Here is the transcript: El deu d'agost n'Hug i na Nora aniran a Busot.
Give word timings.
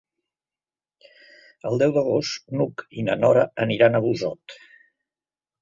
El 1.71 1.77
deu 1.83 1.93
d'agost 1.97 2.47
n'Hug 2.57 2.85
i 3.03 3.07
na 3.11 3.19
Nora 3.25 3.47
aniran 3.67 3.99
a 4.01 4.05
Busot. 4.07 4.61